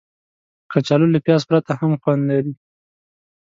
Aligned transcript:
کچالو 0.71 1.07
له 1.13 1.19
پیاز 1.25 1.41
پرته 1.49 1.71
هم 1.79 1.91
خوند 2.01 2.21
لري 2.29 2.53